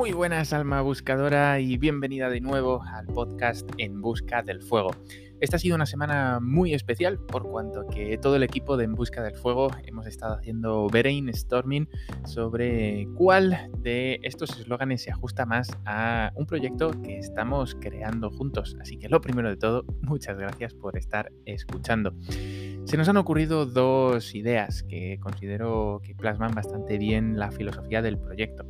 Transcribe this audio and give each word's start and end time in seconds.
Muy 0.00 0.12
buenas 0.12 0.54
alma 0.54 0.80
buscadora 0.80 1.60
y 1.60 1.76
bienvenida 1.76 2.30
de 2.30 2.40
nuevo 2.40 2.82
al 2.82 3.06
podcast 3.06 3.70
En 3.76 4.00
Busca 4.00 4.42
del 4.42 4.62
Fuego. 4.62 4.92
Esta 5.40 5.56
ha 5.56 5.58
sido 5.58 5.76
una 5.76 5.84
semana 5.84 6.40
muy 6.40 6.72
especial 6.72 7.18
por 7.18 7.42
cuanto 7.42 7.86
que 7.86 8.16
todo 8.16 8.36
el 8.36 8.42
equipo 8.42 8.78
de 8.78 8.84
En 8.84 8.94
Busca 8.94 9.22
del 9.22 9.34
Fuego 9.34 9.70
hemos 9.84 10.06
estado 10.06 10.36
haciendo 10.36 10.86
brainstorming 10.86 11.86
sobre 12.24 13.08
cuál 13.14 13.70
de 13.76 14.20
estos 14.22 14.58
eslóganes 14.58 15.02
se 15.02 15.10
ajusta 15.10 15.44
más 15.44 15.68
a 15.84 16.32
un 16.34 16.46
proyecto 16.46 16.92
que 17.02 17.18
estamos 17.18 17.76
creando 17.78 18.30
juntos. 18.30 18.78
Así 18.80 18.96
que 18.96 19.10
lo 19.10 19.20
primero 19.20 19.50
de 19.50 19.58
todo, 19.58 19.84
muchas 20.00 20.38
gracias 20.38 20.72
por 20.72 20.96
estar 20.96 21.30
escuchando. 21.44 22.14
Se 22.86 22.96
nos 22.96 23.06
han 23.10 23.18
ocurrido 23.18 23.66
dos 23.66 24.34
ideas 24.34 24.82
que 24.82 25.18
considero 25.20 26.00
que 26.02 26.14
plasman 26.14 26.54
bastante 26.54 26.96
bien 26.96 27.38
la 27.38 27.50
filosofía 27.50 28.00
del 28.00 28.16
proyecto. 28.16 28.64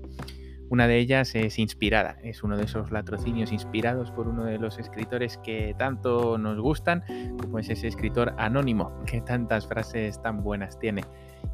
Una 0.70 0.86
de 0.86 0.98
ellas 0.98 1.34
es 1.34 1.58
inspirada, 1.58 2.16
es 2.22 2.44
uno 2.44 2.56
de 2.56 2.62
esos 2.62 2.92
latrocinios 2.92 3.50
inspirados 3.50 4.12
por 4.12 4.28
uno 4.28 4.44
de 4.44 4.56
los 4.56 4.78
escritores 4.78 5.36
que 5.38 5.74
tanto 5.76 6.38
nos 6.38 6.60
gustan, 6.60 7.02
como 7.40 7.58
es 7.58 7.68
ese 7.70 7.88
escritor 7.88 8.34
anónimo 8.38 8.92
que 9.04 9.20
tantas 9.20 9.66
frases 9.66 10.22
tan 10.22 10.44
buenas 10.44 10.78
tiene. 10.78 11.02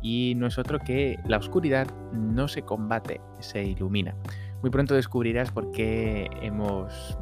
Y 0.02 0.34
no 0.36 0.46
es 0.46 0.58
otro 0.58 0.78
que 0.78 1.18
la 1.26 1.38
oscuridad 1.38 1.86
no 2.12 2.46
se 2.46 2.60
combate, 2.60 3.22
se 3.40 3.64
ilumina. 3.64 4.14
Muy 4.60 4.70
pronto 4.70 4.94
descubrirás 4.94 5.50
por 5.50 5.70
qué 5.70 6.28
hemos 6.42 7.16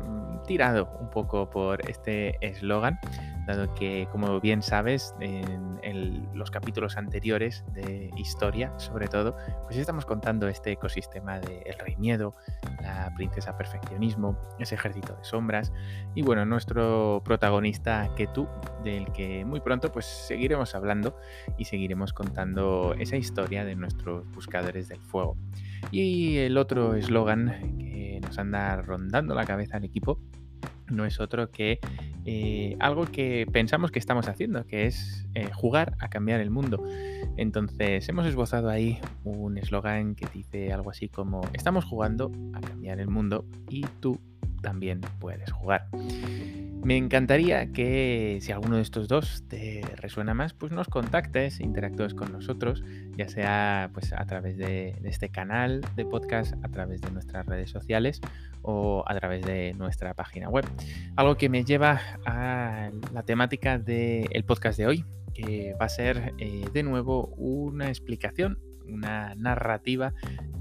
tirado 0.44 0.88
un 1.00 1.10
poco 1.10 1.50
por 1.50 1.88
este 1.88 2.36
eslogan 2.40 2.98
dado 3.46 3.74
que, 3.74 4.08
como 4.10 4.40
bien 4.40 4.62
sabes, 4.62 5.14
en, 5.20 5.64
los 6.34 6.50
capítulos 6.50 6.96
anteriores 6.96 7.64
de 7.74 8.10
historia, 8.16 8.72
sobre 8.78 9.06
todo, 9.06 9.36
pues 9.64 9.76
estamos 9.76 10.04
contando 10.04 10.48
este 10.48 10.72
ecosistema 10.72 11.38
del 11.38 11.78
Rey 11.78 11.96
Miedo, 11.96 12.34
la 12.82 13.12
Princesa 13.14 13.56
Perfeccionismo, 13.56 14.36
ese 14.58 14.74
ejército 14.74 15.14
de 15.14 15.24
sombras 15.24 15.72
y, 16.14 16.22
bueno, 16.22 16.44
nuestro 16.44 17.22
protagonista 17.24 18.10
Ketu, 18.16 18.48
del 18.82 19.12
que 19.12 19.44
muy 19.44 19.60
pronto 19.60 19.92
pues 19.92 20.06
seguiremos 20.06 20.74
hablando 20.74 21.16
y 21.56 21.66
seguiremos 21.66 22.12
contando 22.12 22.94
esa 22.98 23.16
historia 23.16 23.64
de 23.64 23.76
nuestros 23.76 24.28
buscadores 24.32 24.88
del 24.88 25.00
fuego. 25.00 25.36
Y 25.91 26.38
el 26.38 26.58
otro 26.58 26.94
eslogan 26.94 27.78
que 27.78 28.03
nos 28.25 28.39
anda 28.39 28.80
rondando 28.83 29.34
la 29.34 29.44
cabeza 29.44 29.77
al 29.77 29.84
equipo 29.84 30.20
no 30.91 31.05
es 31.05 31.20
otro 31.20 31.50
que 31.50 31.78
eh, 32.25 32.77
algo 32.81 33.06
que 33.06 33.47
pensamos 33.53 33.91
que 33.91 33.98
estamos 33.98 34.28
haciendo, 34.28 34.66
que 34.66 34.86
es 34.86 35.27
eh, 35.34 35.50
jugar 35.53 35.97
a 36.00 36.08
cambiar 36.08 36.41
el 36.41 36.50
mundo. 36.50 36.83
Entonces 37.36 38.08
hemos 38.08 38.27
esbozado 38.27 38.69
ahí 38.69 38.98
un 39.25 39.58
eslogan 39.58 40.14
que 40.14 40.27
dice 40.33 40.72
algo 40.72 40.91
así 40.91 41.08
como, 41.08 41.42
estamos 41.53 41.84
jugando 41.84 42.31
a 42.55 42.61
cambiar 42.61 43.00
el 43.00 43.08
mundo 43.08 43.47
y 43.69 43.83
tú 44.00 44.19
también 44.62 45.00
puedes 45.19 45.50
jugar. 45.53 45.88
Me 46.84 46.98
encantaría 46.98 47.72
que 47.72 48.38
si 48.42 48.52
alguno 48.52 48.77
de 48.77 48.82
estos 48.82 49.08
dos 49.08 49.44
te 49.48 49.80
resuena 49.96 50.34
más, 50.34 50.52
pues 50.52 50.70
nos 50.70 50.86
contactes, 50.86 51.60
interactúes 51.60 52.12
con 52.12 52.30
nosotros, 52.30 52.84
ya 53.16 53.26
sea 53.26 53.91
pues 53.94 54.12
a 54.12 54.22
través 54.26 54.58
de, 54.58 54.94
este 55.04 55.30
canal 55.30 55.80
de 55.96 56.04
podcast, 56.04 56.52
a 56.62 56.68
través 56.68 57.00
de 57.00 57.10
nuestras 57.10 57.46
redes 57.46 57.70
sociales 57.70 58.20
o 58.60 59.02
a 59.06 59.18
través 59.18 59.46
de 59.46 59.72
nuestra 59.78 60.12
página 60.12 60.50
web. 60.50 60.66
Algo 61.16 61.36
que 61.36 61.48
me 61.48 61.64
lleva 61.64 62.02
a 62.26 62.91
la 63.14 63.22
temática 63.22 63.78
del 63.78 64.44
podcast 64.44 64.76
de 64.76 64.86
hoy, 64.86 65.04
que 65.32 65.74
va 65.80 65.86
a 65.86 65.88
ser 65.88 66.34
eh, 66.36 66.66
de 66.70 66.82
nuevo 66.82 67.28
una 67.38 67.88
explicación, 67.88 68.58
una 68.86 69.34
narrativa 69.36 70.12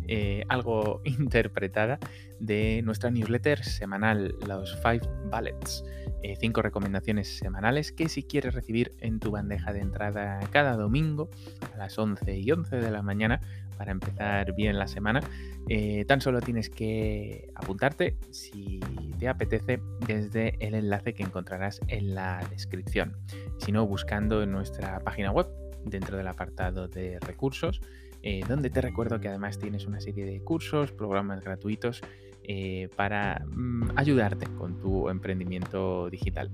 eh, 0.07 0.43
algo 0.49 1.01
interpretada 1.05 1.99
de 2.39 2.81
nuestra 2.83 3.09
newsletter 3.09 3.63
semanal, 3.63 4.35
los 4.47 4.75
Five 4.81 5.01
Ballets. 5.29 5.83
Eh, 6.23 6.37
cinco 6.39 6.61
recomendaciones 6.61 7.37
semanales 7.37 7.91
que 7.91 8.07
si 8.07 8.23
quieres 8.23 8.53
recibir 8.53 8.93
en 9.01 9.19
tu 9.19 9.29
bandeja 9.31 9.73
de 9.73 9.81
entrada 9.81 10.39
cada 10.51 10.77
domingo 10.77 11.29
a 11.73 11.77
las 11.77 11.99
11 11.99 12.37
y 12.39 12.49
11 12.49 12.77
de 12.77 12.91
la 12.91 13.01
mañana 13.01 13.41
para 13.77 13.91
empezar 13.91 14.55
bien 14.55 14.79
la 14.79 14.87
semana, 14.87 15.19
eh, 15.67 16.05
tan 16.05 16.21
solo 16.21 16.39
tienes 16.39 16.69
que 16.69 17.49
apuntarte 17.55 18.15
si 18.31 18.79
te 19.19 19.27
apetece 19.27 19.81
desde 20.07 20.55
el 20.65 20.75
enlace 20.75 21.13
que 21.13 21.23
encontrarás 21.23 21.81
en 21.89 22.15
la 22.15 22.39
descripción. 22.49 23.17
Si 23.57 23.73
no, 23.73 23.85
buscando 23.85 24.41
en 24.43 24.51
nuestra 24.53 25.01
página 25.01 25.29
web 25.31 25.47
dentro 25.83 26.15
del 26.15 26.29
apartado 26.29 26.87
de 26.87 27.19
recursos, 27.19 27.81
eh, 28.21 28.45
donde 28.47 28.69
te 28.69 28.79
recuerdo 28.79 29.19
que 29.19 29.27
además 29.27 29.59
tienes 29.59 29.85
una 29.85 29.99
serie 29.99 30.23
de 30.23 30.41
cursos, 30.41 30.93
programas 30.93 31.43
gratuitos 31.43 32.01
eh, 32.43 32.89
para 32.95 33.45
mm, 33.45 33.91
ayudarte 33.95 34.47
con 34.57 34.79
tu 34.79 35.09
emprendimiento 35.09 36.09
digital. 36.09 36.51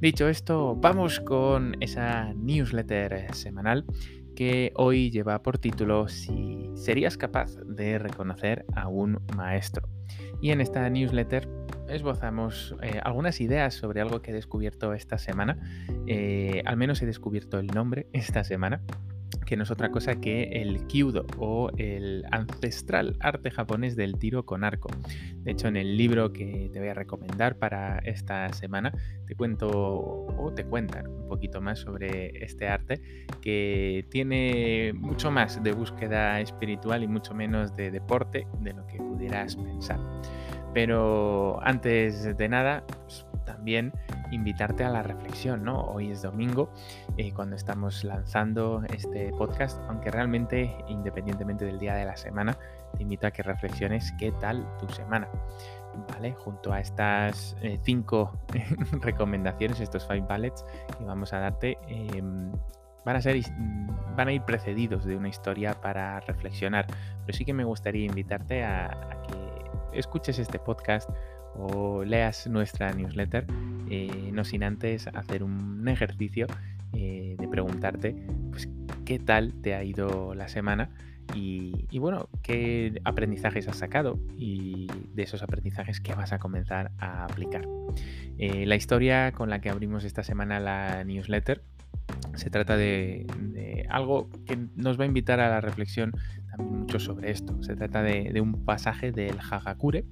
Dicho 0.00 0.28
esto, 0.28 0.76
vamos 0.76 1.20
con 1.20 1.76
esa 1.80 2.32
newsletter 2.34 3.34
semanal 3.34 3.84
que 4.34 4.72
hoy 4.76 5.10
lleva 5.10 5.42
por 5.42 5.58
título 5.58 6.08
Si 6.08 6.70
serías 6.74 7.18
capaz 7.18 7.56
de 7.66 7.98
reconocer 7.98 8.64
a 8.74 8.88
un 8.88 9.20
maestro. 9.36 9.88
Y 10.40 10.50
en 10.50 10.62
esta 10.62 10.88
newsletter 10.88 11.48
esbozamos 11.88 12.74
eh, 12.82 13.00
algunas 13.04 13.40
ideas 13.40 13.74
sobre 13.74 14.00
algo 14.00 14.22
que 14.22 14.30
he 14.30 14.34
descubierto 14.34 14.94
esta 14.94 15.18
semana. 15.18 15.58
Eh, 16.06 16.62
al 16.64 16.76
menos 16.76 17.02
he 17.02 17.06
descubierto 17.06 17.58
el 17.58 17.66
nombre 17.66 18.06
esta 18.12 18.44
semana 18.44 18.80
que 19.46 19.56
no 19.56 19.64
es 19.64 19.70
otra 19.70 19.90
cosa 19.90 20.20
que 20.20 20.44
el 20.62 20.86
Kyudo 20.86 21.26
o 21.38 21.70
el 21.76 22.24
ancestral 22.30 23.16
arte 23.20 23.50
japonés 23.50 23.96
del 23.96 24.16
tiro 24.18 24.44
con 24.44 24.64
arco. 24.64 24.90
De 25.36 25.52
hecho, 25.52 25.68
en 25.68 25.76
el 25.76 25.96
libro 25.96 26.32
que 26.32 26.70
te 26.72 26.78
voy 26.78 26.88
a 26.88 26.94
recomendar 26.94 27.56
para 27.56 27.98
esta 28.00 28.52
semana, 28.52 28.92
te 29.26 29.34
cuento 29.34 29.68
o 29.68 30.52
te 30.54 30.64
cuentan 30.64 31.06
un 31.06 31.28
poquito 31.28 31.60
más 31.60 31.80
sobre 31.80 32.44
este 32.44 32.68
arte 32.68 33.00
que 33.40 34.06
tiene 34.10 34.92
mucho 34.94 35.30
más 35.30 35.62
de 35.62 35.72
búsqueda 35.72 36.40
espiritual 36.40 37.02
y 37.02 37.08
mucho 37.08 37.34
menos 37.34 37.74
de 37.76 37.90
deporte 37.90 38.46
de 38.60 38.72
lo 38.72 38.86
que 38.86 38.98
pudieras 38.98 39.56
pensar. 39.56 39.98
Pero 40.74 41.58
antes 41.62 42.36
de 42.36 42.48
nada, 42.48 42.84
pues, 42.86 43.26
también 43.60 43.92
invitarte 44.30 44.84
a 44.84 44.88
la 44.88 45.02
reflexión, 45.02 45.64
¿no? 45.64 45.82
Hoy 45.82 46.10
es 46.10 46.22
domingo, 46.22 46.72
eh, 47.18 47.30
cuando 47.34 47.56
estamos 47.56 48.04
lanzando 48.04 48.82
este 48.90 49.32
podcast, 49.36 49.78
aunque 49.86 50.10
realmente, 50.10 50.74
independientemente 50.88 51.66
del 51.66 51.78
día 51.78 51.94
de 51.94 52.06
la 52.06 52.16
semana, 52.16 52.56
te 52.96 53.02
invito 53.02 53.26
a 53.26 53.32
que 53.32 53.42
reflexiones 53.42 54.14
qué 54.18 54.32
tal 54.32 54.66
tu 54.78 54.88
semana. 54.88 55.28
¿Vale? 56.08 56.32
Junto 56.32 56.72
a 56.72 56.80
estas 56.80 57.54
eh, 57.60 57.78
cinco 57.82 58.32
recomendaciones, 59.02 59.78
estos 59.80 60.06
five 60.06 60.22
ballets 60.22 60.64
que 60.96 61.04
vamos 61.04 61.34
a 61.34 61.40
darte, 61.40 61.76
em, 61.86 62.50
van 63.04 63.16
a 63.16 63.20
ser 63.20 63.42
van 64.16 64.28
a 64.28 64.32
ir 64.32 64.42
precedidos 64.42 65.04
de 65.04 65.16
una 65.16 65.28
historia 65.28 65.74
para 65.74 66.20
reflexionar. 66.20 66.86
Pero 67.26 67.36
sí 67.36 67.44
que 67.44 67.52
me 67.52 67.64
gustaría 67.64 68.06
invitarte 68.06 68.64
a 68.64 69.20
que 69.28 69.98
escuches 69.98 70.38
este 70.38 70.58
podcast 70.58 71.10
o 71.56 72.04
leas 72.04 72.46
nuestra 72.46 72.92
newsletter, 72.92 73.46
eh, 73.90 74.30
no 74.32 74.44
sin 74.44 74.62
antes 74.62 75.06
hacer 75.08 75.42
un 75.42 75.86
ejercicio 75.88 76.46
eh, 76.92 77.36
de 77.38 77.48
preguntarte 77.48 78.16
pues, 78.50 78.68
qué 79.04 79.18
tal 79.18 79.54
te 79.62 79.74
ha 79.74 79.84
ido 79.84 80.34
la 80.34 80.48
semana 80.48 80.90
y, 81.34 81.98
bueno, 81.98 82.28
qué 82.42 83.00
aprendizajes 83.04 83.68
has 83.68 83.76
sacado 83.76 84.18
y 84.36 84.88
de 85.14 85.22
esos 85.22 85.42
aprendizajes 85.42 86.00
que 86.00 86.14
vas 86.14 86.32
a 86.32 86.38
comenzar 86.38 86.90
a 86.98 87.24
aplicar. 87.24 87.66
Eh, 88.38 88.66
la 88.66 88.76
historia 88.76 89.32
con 89.32 89.50
la 89.50 89.60
que 89.60 89.70
abrimos 89.70 90.04
esta 90.04 90.24
semana 90.24 90.58
la 90.60 91.04
newsletter 91.04 91.62
se 92.34 92.50
trata 92.50 92.76
de, 92.76 93.26
algo 93.88 94.28
que 94.46 94.58
nos 94.76 94.98
va 94.98 95.04
a 95.04 95.06
invitar 95.06 95.40
a 95.40 95.48
la 95.48 95.60
reflexión 95.60 96.12
también 96.50 96.80
mucho 96.80 97.00
sobre 97.00 97.30
esto. 97.30 97.62
Se 97.62 97.74
trata 97.74 98.02
de, 98.02 98.40
un 98.40 98.64
pasaje 98.64 99.12
del 99.12 99.38
Hagakure 99.38 100.04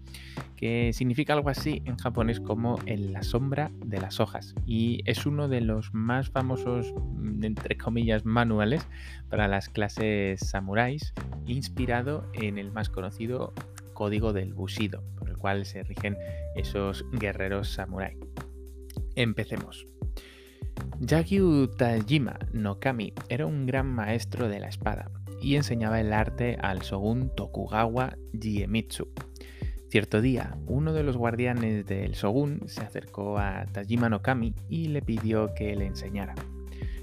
que 0.56 0.92
significa 0.92 1.34
algo 1.34 1.50
así 1.50 1.82
en 1.84 1.96
japonés 1.96 2.40
como 2.40 2.78
en 2.86 3.12
la 3.12 3.22
sombra 3.22 3.70
de 3.84 4.00
las 4.00 4.18
hojas 4.18 4.54
y 4.66 5.02
es 5.04 5.24
uno 5.24 5.46
de 5.46 5.60
los 5.60 5.94
más 5.94 6.30
famosos, 6.30 6.92
mm, 6.96 7.44
entre 7.44 7.76
comillas, 7.76 8.24
manuales 8.24 8.86
para 9.28 9.46
las 9.46 9.68
clases 9.68 10.40
samuráis, 10.40 11.14
inspirado 11.46 12.26
en 12.34 12.58
el 12.58 12.72
más 12.72 12.88
conocido 12.88 13.54
código 13.94 14.32
del 14.32 14.54
Bushido, 14.54 15.02
por 15.18 15.28
el 15.28 15.36
cual 15.36 15.66
se 15.66 15.82
rigen 15.82 16.16
esos 16.54 17.04
guerreros 17.12 17.68
samurái. 17.68 18.16
Empecemos. 19.16 19.86
Yagyu 21.00 21.68
Tajima 21.68 22.38
no 22.52 22.78
Kami 22.80 23.12
era 23.28 23.46
un 23.46 23.66
gran 23.66 23.86
maestro 23.86 24.48
de 24.48 24.60
la 24.60 24.68
espada 24.68 25.10
y 25.40 25.56
enseñaba 25.56 26.00
el 26.00 26.12
arte 26.12 26.58
al 26.60 26.80
shogun 26.80 27.30
Tokugawa 27.34 28.16
Jiemitsu, 28.40 29.08
Cierto 29.90 30.20
día, 30.20 30.54
uno 30.66 30.92
de 30.92 31.02
los 31.02 31.16
guardianes 31.16 31.86
del 31.86 32.12
shogun 32.12 32.60
se 32.66 32.82
acercó 32.82 33.38
a 33.38 33.64
Tajima 33.72 34.10
no 34.10 34.20
Kami 34.20 34.54
y 34.68 34.88
le 34.88 35.00
pidió 35.00 35.54
que 35.54 35.74
le 35.76 35.86
enseñara. 35.86 36.34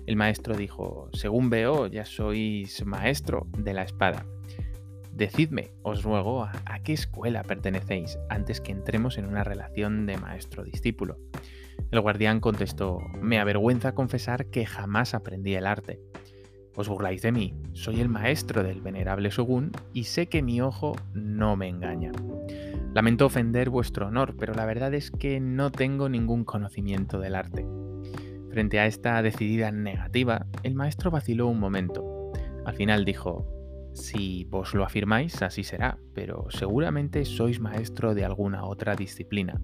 El 0.05 0.15
maestro 0.15 0.55
dijo, 0.55 1.09
según 1.11 1.49
veo, 1.49 1.87
ya 1.87 2.05
sois 2.05 2.85
maestro 2.85 3.47
de 3.57 3.73
la 3.73 3.81
espada. 3.81 4.27
Decidme, 5.11 5.71
os 5.81 6.03
ruego, 6.03 6.43
a 6.43 6.79
qué 6.83 6.93
escuela 6.93 7.41
pertenecéis 7.41 8.19
antes 8.29 8.61
que 8.61 8.71
entremos 8.71 9.17
en 9.17 9.25
una 9.25 9.43
relación 9.43 10.05
de 10.05 10.17
maestro-discípulo. 10.17 11.17
El 11.91 12.01
guardián 12.01 12.39
contestó, 12.39 12.99
me 13.21 13.39
avergüenza 13.39 13.93
confesar 13.93 14.47
que 14.47 14.65
jamás 14.65 15.13
aprendí 15.13 15.55
el 15.55 15.65
arte. 15.65 16.01
Os 16.75 16.89
burláis 16.89 17.21
de 17.21 17.31
mí, 17.31 17.53
soy 17.73 18.01
el 18.01 18.09
maestro 18.09 18.61
del 18.61 18.81
venerable 18.81 19.29
Shogun 19.29 19.71
y 19.93 20.03
sé 20.03 20.27
que 20.27 20.41
mi 20.41 20.59
ojo 20.59 20.95
no 21.13 21.55
me 21.55 21.69
engaña. 21.69 22.11
Lamento 22.93 23.25
ofender 23.25 23.69
vuestro 23.69 24.07
honor, 24.07 24.35
pero 24.37 24.53
la 24.53 24.65
verdad 24.65 24.93
es 24.93 25.09
que 25.11 25.39
no 25.39 25.71
tengo 25.71 26.09
ningún 26.09 26.43
conocimiento 26.43 27.19
del 27.19 27.35
arte. 27.35 27.65
Frente 28.51 28.79
a 28.79 28.87
esta 28.87 29.21
decidida 29.21 29.71
negativa, 29.71 30.47
el 30.63 30.75
maestro 30.75 31.11
vaciló 31.11 31.47
un 31.47 31.59
momento. 31.59 32.31
Al 32.65 32.75
final 32.75 33.05
dijo, 33.05 33.45
si 33.93 34.43
vos 34.45 34.73
lo 34.73 34.83
afirmáis, 34.83 35.41
así 35.41 35.63
será, 35.63 35.97
pero 36.13 36.47
seguramente 36.49 37.23
sois 37.23 37.59
maestro 37.59 38.13
de 38.13 38.25
alguna 38.25 38.65
otra 38.65 38.95
disciplina, 38.95 39.61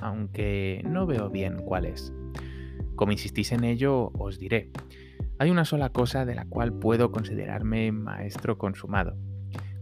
aunque 0.00 0.82
no 0.84 1.06
veo 1.06 1.30
bien 1.30 1.58
cuál 1.64 1.86
es. 1.86 2.12
Como 2.94 3.12
insistís 3.12 3.52
en 3.52 3.64
ello, 3.64 4.10
os 4.18 4.38
diré. 4.38 4.70
Hay 5.38 5.50
una 5.50 5.64
sola 5.64 5.90
cosa 5.90 6.24
de 6.24 6.34
la 6.34 6.46
cual 6.46 6.72
puedo 6.72 7.12
considerarme 7.12 7.92
maestro 7.92 8.56
consumado. 8.56 9.16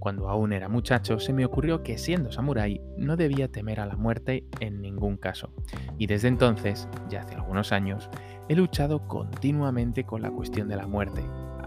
Cuando 0.01 0.29
aún 0.29 0.53
era 0.53 0.69
muchacho 0.69 1.19
se 1.19 1.33
me 1.33 1.47
ocurrió 1.47 1.83
que 1.83 1.97
siendo 1.97 2.31
samurái 2.31 2.81
no 2.99 3.17
debía 3.17 3.51
temer 3.51 3.81
a 3.81 3.87
la 3.87 3.97
muerte 3.97 4.45
en 4.61 4.83
ningún 4.83 5.17
caso, 5.17 5.55
y 5.97 6.09
desde 6.09 6.29
entonces, 6.29 6.89
ya 7.09 7.23
hace 7.23 7.37
algunos 7.37 7.73
años, 7.73 8.11
he 8.51 8.55
luchado 8.55 9.09
continuamente 9.09 10.05
con 10.05 10.21
la 10.21 10.31
cuestión 10.31 10.69
de 10.69 10.77
la 10.77 10.87
muerte, 10.87 11.23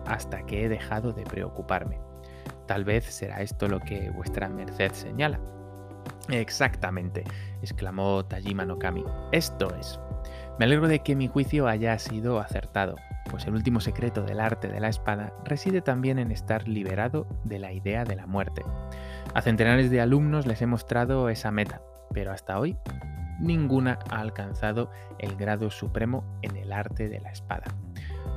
hasta 0.05 0.45
que 0.45 0.65
he 0.65 0.69
dejado 0.69 1.13
de 1.13 1.23
preocuparme. 1.23 1.99
Tal 2.67 2.83
vez 2.83 3.05
será 3.05 3.41
esto 3.41 3.67
lo 3.67 3.79
que 3.79 4.11
vuestra 4.11 4.49
merced 4.49 4.91
señala. 4.91 5.39
Exactamente, 6.29 7.23
exclamó 7.61 8.25
Tajima 8.25 8.65
no 8.65 8.77
Kami. 8.77 9.03
Esto 9.31 9.73
es. 9.75 9.99
Me 10.59 10.65
alegro 10.65 10.87
de 10.87 10.99
que 10.99 11.15
mi 11.15 11.27
juicio 11.27 11.67
haya 11.67 11.97
sido 11.99 12.39
acertado, 12.39 12.95
pues 13.29 13.45
el 13.45 13.53
último 13.53 13.79
secreto 13.79 14.23
del 14.23 14.39
arte 14.39 14.67
de 14.67 14.79
la 14.79 14.89
espada 14.89 15.33
reside 15.45 15.81
también 15.81 16.19
en 16.19 16.31
estar 16.31 16.67
liberado 16.67 17.27
de 17.43 17.59
la 17.59 17.71
idea 17.71 18.03
de 18.03 18.15
la 18.15 18.25
muerte. 18.25 18.63
A 19.33 19.41
centenares 19.41 19.89
de 19.91 20.01
alumnos 20.01 20.47
les 20.47 20.61
he 20.61 20.65
mostrado 20.65 21.29
esa 21.29 21.51
meta, 21.51 21.81
pero 22.13 22.31
hasta 22.31 22.59
hoy 22.59 22.77
ninguna 23.39 23.99
ha 24.09 24.19
alcanzado 24.19 24.89
el 25.19 25.35
grado 25.35 25.69
supremo 25.69 26.39
en 26.41 26.57
el 26.57 26.73
arte 26.73 27.07
de 27.07 27.19
la 27.19 27.31
espada. 27.31 27.65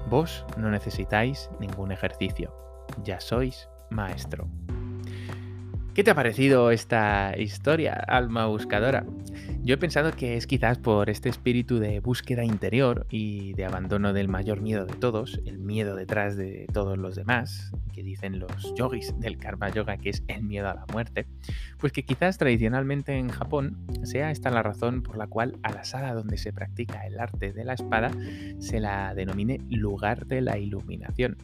Vos 0.09 0.45
no 0.57 0.71
necesitáis 0.71 1.51
ningún 1.59 1.93
ejercicio, 1.93 2.55
ya 3.03 3.21
sois 3.21 3.69
maestro. 3.91 4.49
¿Qué 6.00 6.05
te 6.05 6.12
ha 6.12 6.14
parecido 6.14 6.70
esta 6.70 7.35
historia, 7.37 7.93
alma 7.93 8.47
buscadora? 8.47 9.05
Yo 9.62 9.75
he 9.75 9.76
pensado 9.76 10.12
que 10.12 10.38
es 10.38 10.47
quizás 10.47 10.79
por 10.79 11.11
este 11.11 11.29
espíritu 11.29 11.79
de 11.79 12.00
búsqueda 12.00 12.43
interior 12.43 13.06
y 13.11 13.52
de 13.52 13.67
abandono 13.67 14.14
del 14.14 14.26
mayor 14.26 14.62
miedo 14.62 14.87
de 14.87 14.94
todos, 14.94 15.38
el 15.44 15.58
miedo 15.58 15.97
detrás 15.97 16.38
de 16.38 16.67
todos 16.73 16.97
los 16.97 17.17
demás, 17.17 17.70
que 17.93 18.02
dicen 18.02 18.38
los 18.38 18.75
yogis 18.75 19.12
del 19.20 19.37
karma 19.37 19.69
yoga 19.69 19.99
que 19.99 20.08
es 20.08 20.23
el 20.29 20.43
miedo 20.44 20.70
a 20.70 20.75
la 20.75 20.87
muerte, 20.91 21.26
pues 21.76 21.93
que 21.93 22.02
quizás 22.02 22.38
tradicionalmente 22.38 23.19
en 23.19 23.29
Japón 23.29 23.76
sea 24.02 24.31
esta 24.31 24.50
la 24.50 24.62
razón 24.62 25.02
por 25.02 25.19
la 25.19 25.26
cual 25.26 25.58
a 25.62 25.70
la 25.73 25.85
sala 25.85 26.14
donde 26.14 26.38
se 26.38 26.55
practica 26.55 27.06
el 27.06 27.20
arte 27.20 27.52
de 27.52 27.64
la 27.64 27.75
espada 27.75 28.11
se 28.58 28.81
la 28.81 29.14
denomine 29.14 29.61
lugar 29.69 30.26
de 30.26 30.41
la 30.41 30.56
iluminación. 30.56 31.37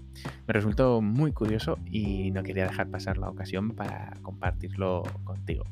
Me 0.47 0.55
resultó 0.55 1.03
muy 1.03 1.33
curioso 1.33 1.79
y 1.85 2.31
no 2.31 2.43
quería 2.43 2.65
dejar 2.65 2.89
pasar 2.89 3.19
la 3.19 3.29
ocasión 3.29 3.73
para 3.73 4.15
compartirlo 4.47 5.03
contigo. 5.25 5.65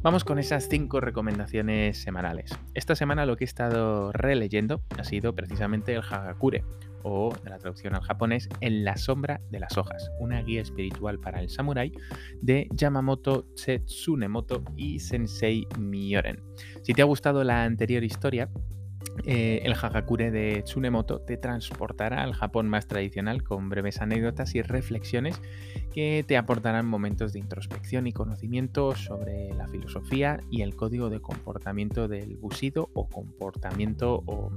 Vamos 0.00 0.24
con 0.24 0.38
esas 0.38 0.66
cinco 0.68 1.00
recomendaciones 1.00 1.98
semanales. 1.98 2.50
Esta 2.72 2.96
semana 2.96 3.26
lo 3.26 3.36
que 3.36 3.44
he 3.44 3.46
estado 3.46 4.10
releyendo 4.12 4.82
ha 4.98 5.04
sido 5.04 5.34
precisamente 5.34 5.94
el 5.94 6.00
Hagakure, 6.00 6.64
o 7.02 7.34
de 7.44 7.50
la 7.50 7.58
traducción 7.58 7.94
al 7.94 8.00
japonés, 8.02 8.48
En 8.60 8.84
la 8.84 8.96
sombra 8.96 9.40
de 9.50 9.60
las 9.60 9.76
hojas, 9.76 10.10
una 10.18 10.40
guía 10.42 10.62
espiritual 10.62 11.18
para 11.18 11.40
el 11.40 11.50
samurái 11.50 11.92
de 12.40 12.68
Yamamoto 12.72 13.44
Tsetsunemoto 13.54 14.64
y 14.76 15.00
Sensei 15.00 15.66
Mioren. 15.78 16.40
Si 16.82 16.94
te 16.94 17.02
ha 17.02 17.06
gustado 17.06 17.44
la 17.44 17.64
anterior 17.64 18.02
historia, 18.02 18.48
eh, 19.24 19.60
el 19.64 19.74
Hagakure 19.74 20.30
de 20.30 20.62
Tsunemoto 20.62 21.20
te 21.20 21.36
transportará 21.36 22.22
al 22.22 22.32
Japón 22.32 22.68
más 22.68 22.86
tradicional 22.86 23.42
con 23.42 23.68
breves 23.68 24.00
anécdotas 24.00 24.54
y 24.54 24.62
reflexiones 24.62 25.40
que 25.92 26.24
te 26.26 26.36
aportarán 26.36 26.86
momentos 26.86 27.32
de 27.32 27.38
introspección 27.38 28.06
y 28.06 28.12
conocimiento 28.12 28.94
sobre 28.96 29.54
la 29.54 29.68
filosofía 29.68 30.40
y 30.50 30.62
el 30.62 30.74
código 30.74 31.10
de 31.10 31.20
comportamiento 31.20 32.08
del 32.08 32.36
Bushido 32.36 32.90
o 32.94 33.08
comportamiento 33.08 34.22
o 34.26 34.50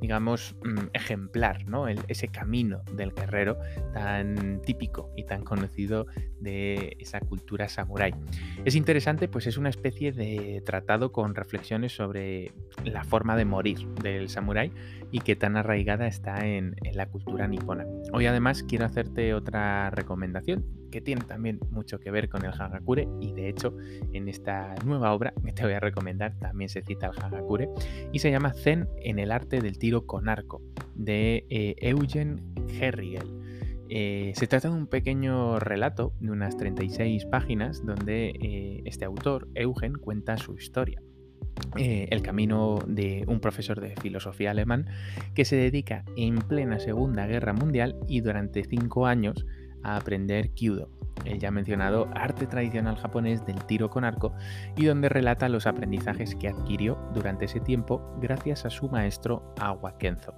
digamos, 0.00 0.56
mm, 0.62 0.88
ejemplar, 0.92 1.66
¿no? 1.66 1.88
ese 1.88 2.28
camino 2.28 2.82
del 2.92 3.12
guerrero 3.12 3.58
tan 3.92 4.60
típico 4.62 5.10
y 5.16 5.24
tan 5.24 5.44
conocido 5.44 6.06
de 6.40 6.96
esa 7.00 7.20
cultura 7.20 7.68
samurái. 7.68 8.14
Es 8.64 8.74
interesante, 8.74 9.28
pues 9.28 9.46
es 9.46 9.56
una 9.56 9.68
especie 9.68 10.12
de 10.12 10.62
tratado 10.64 11.12
con 11.12 11.34
reflexiones 11.34 11.92
sobre 11.92 12.52
la 12.84 13.04
forma 13.04 13.36
de 13.36 13.44
morir 13.44 13.86
del 14.02 14.28
samurái 14.28 14.72
y 15.10 15.20
que 15.20 15.36
tan 15.36 15.56
arraigada 15.56 16.06
está 16.06 16.46
en 16.46 16.76
la 16.92 17.06
cultura 17.06 17.46
nipona. 17.48 17.86
Hoy 18.12 18.26
además 18.26 18.62
quiero 18.62 18.84
hacerte 18.84 19.34
otra 19.34 19.90
recomendación 19.90 20.64
que 20.90 21.00
tiene 21.00 21.22
también 21.22 21.60
mucho 21.70 22.00
que 22.00 22.10
ver 22.10 22.28
con 22.28 22.44
el 22.44 22.52
Hagakure 22.52 23.08
y 23.20 23.32
de 23.32 23.48
hecho 23.48 23.76
en 24.12 24.28
esta 24.28 24.74
nueva 24.84 25.12
obra 25.12 25.32
que 25.44 25.52
te 25.54 25.62
voy 25.64 25.72
a 25.72 25.80
recomendar 25.80 26.34
también 26.38 26.68
se 26.68 26.82
cita 26.82 27.06
el 27.06 27.22
Hagakure 27.22 27.68
y 28.12 28.18
se 28.18 28.30
llama 28.30 28.52
Zen 28.52 28.88
en 29.02 29.18
el 29.18 29.32
arte 29.32 29.60
del 29.60 29.78
tiro 29.78 30.06
con 30.06 30.28
arco 30.28 30.62
de 30.94 31.46
eh, 31.48 31.76
Eugen 31.78 32.42
Herrigel. 32.80 33.28
Eh, 33.90 34.32
se 34.34 34.46
trata 34.46 34.68
de 34.68 34.74
un 34.74 34.86
pequeño 34.86 35.58
relato 35.58 36.12
de 36.20 36.30
unas 36.30 36.58
36 36.58 37.24
páginas 37.24 37.86
donde 37.86 38.34
eh, 38.38 38.82
este 38.84 39.06
autor, 39.06 39.48
Eugen, 39.54 39.94
cuenta 39.94 40.36
su 40.36 40.54
historia. 40.54 41.00
el 41.76 42.22
camino 42.22 42.78
de 42.86 43.24
un 43.26 43.40
profesor 43.40 43.80
de 43.80 43.94
filosofía 43.96 44.50
alemán 44.50 44.86
que 45.34 45.44
se 45.44 45.56
dedica 45.56 46.04
en 46.16 46.36
plena 46.36 46.78
Segunda 46.78 47.26
Guerra 47.26 47.52
Mundial 47.52 47.96
y 48.06 48.20
durante 48.20 48.64
cinco 48.64 49.06
años 49.06 49.44
a 49.82 49.96
aprender 49.96 50.50
Kyudo, 50.50 50.90
el 51.24 51.38
ya 51.38 51.50
mencionado 51.50 52.08
arte 52.14 52.46
tradicional 52.46 52.96
japonés 52.96 53.44
del 53.46 53.64
tiro 53.64 53.90
con 53.90 54.04
arco, 54.04 54.32
y 54.76 54.84
donde 54.84 55.08
relata 55.08 55.48
los 55.48 55.66
aprendizajes 55.66 56.34
que 56.34 56.48
adquirió 56.48 56.98
durante 57.14 57.46
ese 57.46 57.60
tiempo 57.60 58.16
gracias 58.20 58.64
a 58.64 58.70
su 58.70 58.88
maestro 58.88 59.54
Awa 59.60 59.98
Kenzo. 59.98 60.34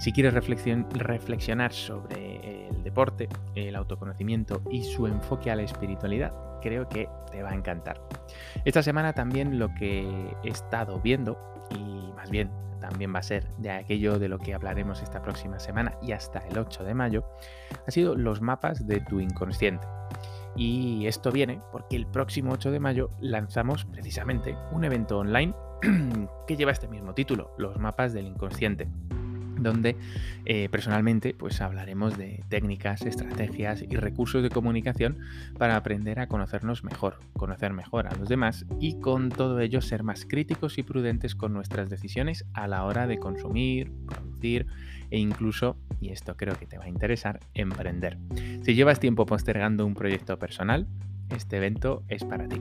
Si 0.00 0.12
quieres 0.12 0.34
reflexionar 0.34 1.72
sobre 1.72 2.68
el 2.68 2.82
deporte, 2.82 3.28
el 3.54 3.76
autoconocimiento 3.76 4.60
y 4.70 4.82
su 4.82 5.06
enfoque 5.06 5.50
a 5.52 5.56
la 5.56 5.62
espiritualidad, 5.62 6.32
creo 6.60 6.88
que 6.88 7.08
te 7.30 7.42
va 7.42 7.50
a 7.50 7.54
encantar. 7.54 8.00
Esta 8.64 8.82
semana 8.82 9.12
también 9.12 9.58
lo 9.60 9.72
que 9.74 10.34
he 10.42 10.48
estado 10.48 11.00
viendo, 11.00 11.38
y 11.70 12.12
más 12.16 12.30
bien 12.30 12.50
también 12.82 13.14
va 13.14 13.20
a 13.20 13.22
ser 13.22 13.48
de 13.58 13.70
aquello 13.70 14.18
de 14.18 14.28
lo 14.28 14.38
que 14.38 14.52
hablaremos 14.52 15.00
esta 15.02 15.22
próxima 15.22 15.58
semana 15.58 15.96
y 16.02 16.12
hasta 16.12 16.40
el 16.40 16.58
8 16.58 16.84
de 16.84 16.94
mayo, 16.94 17.24
ha 17.86 17.90
sido 17.90 18.16
los 18.16 18.42
mapas 18.42 18.86
de 18.86 19.00
tu 19.00 19.20
inconsciente. 19.20 19.86
Y 20.54 21.06
esto 21.06 21.32
viene 21.32 21.60
porque 21.70 21.96
el 21.96 22.06
próximo 22.06 22.52
8 22.52 22.72
de 22.72 22.80
mayo 22.80 23.10
lanzamos 23.20 23.86
precisamente 23.86 24.54
un 24.72 24.84
evento 24.84 25.18
online 25.18 25.54
que 26.46 26.56
lleva 26.56 26.72
este 26.72 26.88
mismo 26.88 27.14
título, 27.14 27.54
los 27.56 27.78
mapas 27.78 28.12
del 28.12 28.26
inconsciente 28.26 28.88
donde 29.62 29.96
eh, 30.44 30.68
personalmente 30.70 31.34
pues 31.34 31.60
hablaremos 31.60 32.16
de 32.18 32.42
técnicas, 32.48 33.02
estrategias 33.02 33.82
y 33.82 33.96
recursos 33.96 34.42
de 34.42 34.50
comunicación 34.50 35.18
para 35.58 35.76
aprender 35.76 36.20
a 36.20 36.26
conocernos 36.26 36.84
mejor, 36.84 37.18
conocer 37.34 37.72
mejor 37.72 38.06
a 38.06 38.14
los 38.14 38.28
demás 38.28 38.66
y 38.80 39.00
con 39.00 39.28
todo 39.28 39.60
ello 39.60 39.80
ser 39.80 40.02
más 40.02 40.24
críticos 40.24 40.78
y 40.78 40.82
prudentes 40.82 41.34
con 41.34 41.52
nuestras 41.52 41.88
decisiones 41.90 42.44
a 42.54 42.66
la 42.66 42.84
hora 42.84 43.06
de 43.06 43.18
consumir, 43.18 43.92
producir 44.06 44.66
e 45.10 45.18
incluso, 45.18 45.76
y 46.00 46.08
esto 46.08 46.36
creo 46.36 46.58
que 46.58 46.66
te 46.66 46.78
va 46.78 46.84
a 46.84 46.88
interesar, 46.88 47.40
emprender. 47.54 48.18
Si 48.62 48.74
llevas 48.74 48.98
tiempo 48.98 49.26
postergando 49.26 49.84
un 49.84 49.94
proyecto 49.94 50.38
personal, 50.38 50.86
este 51.36 51.56
evento 51.56 52.02
es 52.08 52.24
para 52.24 52.48
ti. 52.48 52.60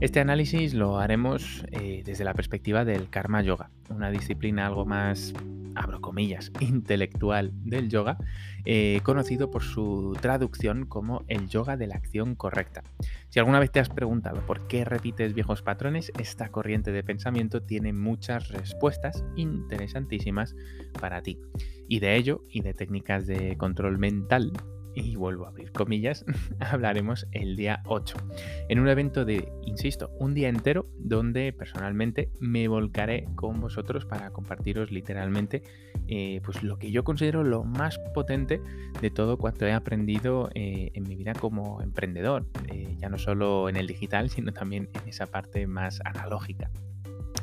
Este 0.00 0.20
análisis 0.20 0.74
lo 0.74 0.98
haremos 0.98 1.64
eh, 1.72 2.02
desde 2.04 2.24
la 2.24 2.34
perspectiva 2.34 2.84
del 2.84 3.08
karma 3.08 3.42
yoga, 3.42 3.70
una 3.88 4.10
disciplina 4.10 4.66
algo 4.66 4.84
más 4.84 5.32
abro 5.76 6.00
comillas, 6.00 6.50
intelectual 6.60 7.52
del 7.64 7.88
yoga, 7.88 8.18
eh, 8.64 9.00
conocido 9.02 9.50
por 9.50 9.62
su 9.62 10.16
traducción 10.20 10.86
como 10.86 11.24
el 11.28 11.48
yoga 11.48 11.76
de 11.76 11.86
la 11.86 11.96
acción 11.96 12.34
correcta. 12.34 12.82
Si 13.28 13.38
alguna 13.38 13.60
vez 13.60 13.70
te 13.70 13.80
has 13.80 13.88
preguntado 13.88 14.40
por 14.46 14.66
qué 14.66 14.84
repites 14.84 15.34
viejos 15.34 15.62
patrones, 15.62 16.10
esta 16.18 16.48
corriente 16.48 16.92
de 16.92 17.04
pensamiento 17.04 17.62
tiene 17.62 17.92
muchas 17.92 18.48
respuestas 18.48 19.24
interesantísimas 19.36 20.56
para 21.00 21.22
ti. 21.22 21.38
Y 21.88 22.00
de 22.00 22.16
ello, 22.16 22.42
y 22.50 22.62
de 22.62 22.74
técnicas 22.74 23.26
de 23.26 23.56
control 23.56 23.98
mental, 23.98 24.52
y 24.96 25.14
vuelvo 25.14 25.44
a 25.44 25.48
abrir 25.48 25.70
comillas, 25.72 26.24
hablaremos 26.60 27.28
el 27.32 27.54
día 27.54 27.82
8, 27.84 28.16
en 28.68 28.80
un 28.80 28.88
evento 28.88 29.24
de, 29.24 29.52
insisto, 29.62 30.10
un 30.18 30.34
día 30.34 30.48
entero 30.48 30.88
donde 30.98 31.52
personalmente 31.52 32.30
me 32.40 32.66
volcaré 32.66 33.28
con 33.34 33.60
vosotros 33.60 34.06
para 34.06 34.30
compartiros 34.30 34.90
literalmente 34.90 35.62
eh, 36.08 36.40
pues 36.44 36.62
lo 36.62 36.78
que 36.78 36.90
yo 36.90 37.04
considero 37.04 37.42
lo 37.42 37.64
más 37.64 37.98
potente 38.14 38.60
de 39.00 39.10
todo 39.10 39.38
cuanto 39.38 39.66
he 39.66 39.72
aprendido 39.72 40.50
eh, 40.54 40.90
en 40.94 41.02
mi 41.02 41.16
vida 41.16 41.32
como 41.34 41.82
emprendedor, 41.82 42.46
eh, 42.72 42.96
ya 42.98 43.08
no 43.08 43.18
solo 43.18 43.68
en 43.68 43.76
el 43.76 43.86
digital, 43.86 44.30
sino 44.30 44.52
también 44.52 44.88
en 44.94 45.08
esa 45.08 45.26
parte 45.26 45.66
más 45.66 46.00
analógica. 46.04 46.70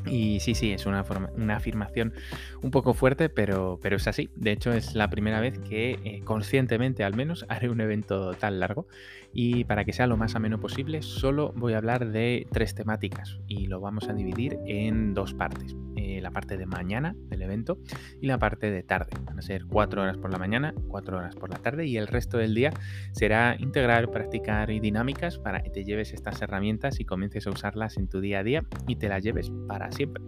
Y 0.05 0.39
sí, 0.39 0.53
sí, 0.55 0.72
es 0.72 0.86
una, 0.86 1.05
una 1.36 1.55
afirmación 1.55 2.13
un 2.62 2.72
poco 2.72 2.93
fuerte, 2.93 3.29
pero, 3.29 3.79
pero 3.81 3.98
es 3.98 4.07
así. 4.07 4.29
De 4.36 4.51
hecho, 4.51 4.74
es 4.74 4.95
la 4.95 5.10
primera 5.10 5.39
vez 5.39 5.60
que 5.60 6.00
eh, 6.03 6.22
conscientemente 6.24 7.03
al 7.03 7.15
menos 7.15 7.45
haré 7.50 7.69
un 7.69 7.81
evento 7.81 8.33
tan 8.33 8.60
largo. 8.60 8.88
Y 9.33 9.63
para 9.65 9.83
que 9.83 9.93
sea 9.93 10.07
lo 10.07 10.17
más 10.17 10.35
ameno 10.35 10.59
posible, 10.59 11.01
solo 11.01 11.53
voy 11.55 11.73
a 11.73 11.77
hablar 11.77 12.11
de 12.11 12.47
tres 12.51 12.75
temáticas 12.75 13.39
y 13.47 13.67
lo 13.67 13.79
vamos 13.79 14.07
a 14.09 14.13
dividir 14.13 14.59
en 14.65 15.13
dos 15.13 15.33
partes. 15.33 15.75
Eh, 15.95 16.21
la 16.21 16.31
parte 16.31 16.57
de 16.57 16.65
mañana 16.65 17.15
del 17.29 17.43
evento 17.43 17.77
y 18.19 18.27
la 18.27 18.39
parte 18.39 18.71
de 18.71 18.81
tarde. 18.81 19.11
Van 19.25 19.37
a 19.37 19.41
ser 19.41 19.65
cuatro 19.65 20.01
horas 20.01 20.17
por 20.17 20.31
la 20.31 20.39
mañana, 20.39 20.73
cuatro 20.87 21.17
horas 21.17 21.35
por 21.35 21.49
la 21.49 21.57
tarde 21.57 21.85
y 21.85 21.97
el 21.97 22.07
resto 22.07 22.37
del 22.37 22.55
día 22.55 22.71
será 23.11 23.55
integrar, 23.59 24.09
practicar 24.09 24.71
y 24.71 24.79
dinámicas 24.79 25.37
para 25.37 25.61
que 25.61 25.69
te 25.69 25.83
lleves 25.83 26.13
estas 26.13 26.41
herramientas 26.41 26.99
y 26.99 27.05
comiences 27.05 27.45
a 27.45 27.51
usarlas 27.51 27.97
en 27.97 28.07
tu 28.07 28.21
día 28.21 28.39
a 28.39 28.43
día 28.43 28.63
y 28.87 28.95
te 28.95 29.07
las 29.07 29.23
lleves 29.23 29.51
para 29.67 29.91
siempre. 29.91 30.23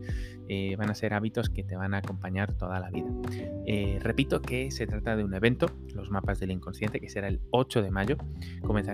Eh, 0.47 0.75
van 0.77 0.91
a 0.91 0.95
ser 0.95 1.13
hábitos 1.13 1.49
que 1.49 1.63
te 1.63 1.75
van 1.75 1.93
a 1.95 1.97
acompañar 1.97 2.53
toda 2.53 2.79
la 2.79 2.91
vida. 2.91 3.09
Eh, 3.65 3.97
repito 4.01 4.41
que 4.41 4.69
se 4.69 4.85
trata 4.85 5.15
de 5.15 5.23
un 5.23 5.33
evento, 5.33 5.71
los 5.93 6.11
mapas 6.11 6.39
del 6.39 6.51
inconsciente, 6.51 6.99
que 6.99 7.09
será 7.09 7.27
el 7.27 7.41
8 7.49 7.81
de 7.81 7.89
mayo. 7.89 8.17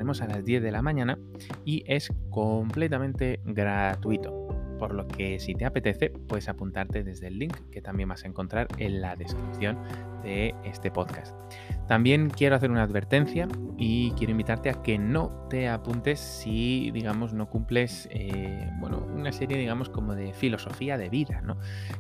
A 0.02 0.28
las 0.28 0.44
10 0.44 0.64
de 0.64 0.72
la 0.72 0.82
mañana 0.82 1.20
y 1.64 1.84
es 1.86 2.12
completamente 2.32 3.40
gratuito 3.46 4.48
por 4.80 4.96
lo 4.96 5.08
que 5.08 5.40
si 5.40 5.54
te 5.54 5.64
apetece 5.64 6.10
puedes 6.10 6.50
apuntarte 6.50 7.04
desde 7.04 7.28
el 7.28 7.38
link 7.38 7.56
que 7.70 7.84
también 7.84 8.10
vas 8.10 8.26
a 8.26 8.28
encontrar 8.28 8.68
en 8.80 9.00
la 9.00 9.16
descripción 9.16 9.78
de 10.24 10.56
este 10.64 10.90
podcast. 10.90 11.36
También 11.92 12.30
quiero 12.30 12.56
hacer 12.56 12.72
una 12.72 12.84
advertencia 12.84 13.50
y 13.76 14.12
quiero 14.12 14.32
invitarte 14.32 14.70
a 14.70 14.82
que 14.82 14.98
no 14.98 15.28
te 15.50 15.68
apuntes 15.68 16.22
si, 16.22 16.90
digamos, 16.92 17.34
no 17.34 17.50
cumples, 17.50 18.08
eh, 18.12 18.72
bueno, 18.80 19.06
una 19.14 19.34
serie, 19.34 19.58
digamos, 19.58 19.90
como 19.90 20.16
de 20.16 20.32
filosofía 20.32 20.98
de 20.98 21.10
vida, 21.10 21.42
¿no? 21.42 21.58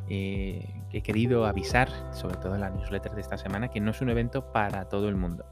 Eh, 0.07 0.81
he 0.93 1.01
querido 1.01 1.45
avisar, 1.45 1.89
sobre 2.13 2.37
todo 2.37 2.55
en 2.55 2.61
la 2.61 2.69
newsletter 2.69 3.11
de 3.13 3.19
esta 3.19 3.37
semana, 3.37 3.67
que 3.67 3.81
no 3.81 3.91
es 3.91 3.99
un 3.99 4.09
evento 4.09 4.53
para 4.53 4.85
todo 4.85 5.09
el 5.09 5.17
mundo. 5.17 5.45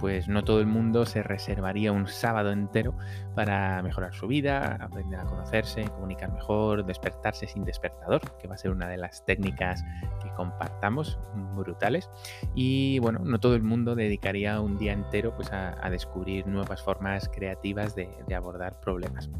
Pues 0.00 0.28
no 0.28 0.44
todo 0.44 0.60
el 0.60 0.66
mundo 0.66 1.04
se 1.04 1.22
reservaría 1.22 1.92
un 1.92 2.06
sábado 2.06 2.52
entero 2.52 2.96
para 3.34 3.82
mejorar 3.82 4.14
su 4.14 4.26
vida, 4.26 4.78
aprender 4.80 5.20
a 5.20 5.24
conocerse, 5.24 5.84
comunicar 5.84 6.32
mejor, 6.32 6.86
despertarse 6.86 7.46
sin 7.46 7.64
despertador, 7.64 8.22
que 8.38 8.48
va 8.48 8.54
a 8.54 8.58
ser 8.58 8.70
una 8.70 8.88
de 8.88 8.96
las 8.96 9.24
técnicas 9.26 9.84
que 10.22 10.30
compartamos 10.34 11.18
brutales. 11.56 12.10
Y 12.54 12.98
bueno, 12.98 13.20
no 13.24 13.38
todo 13.40 13.54
el 13.54 13.62
mundo 13.62 13.94
dedicaría 13.94 14.60
un 14.60 14.78
día 14.78 14.92
entero 14.92 15.34
pues, 15.34 15.52
a, 15.52 15.88
descubrir 15.90 16.46
nuevas 16.46 16.82
formas 16.82 17.28
creativas 17.28 17.94
de, 17.94 18.08
abordar 18.34 18.80
problemas. 18.80 19.30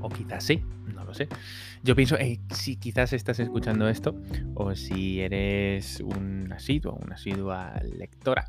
O 0.00 0.08
quizás 0.08 0.44
sí, 0.44 0.64
no 0.94 1.04
lo 1.04 1.14
sé. 1.14 1.28
Yo 1.82 1.94
pienso, 1.94 2.16
si 2.50 2.76
quizás 2.76 3.12
estás 3.12 3.38
escuchando 3.40 3.88
esto, 3.88 4.14
o 4.54 4.74
si 4.74 5.20
eres 5.20 6.00
un 6.00 6.52
asiduo, 6.52 6.98
una 7.02 7.14
asidua 7.14 7.74
lectora 7.96 8.46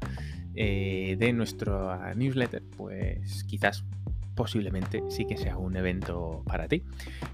eh, 0.55 1.15
de 1.19 1.33
nuestro 1.33 1.95
newsletter, 2.15 2.63
pues 2.75 3.43
quizás 3.43 3.83
posiblemente 4.35 5.03
sí 5.09 5.25
que 5.25 5.37
sea 5.37 5.57
un 5.57 5.75
evento 5.75 6.43
para 6.45 6.67
ti. 6.67 6.83